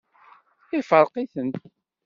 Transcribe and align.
Ifṛeq-iten. 0.79 1.51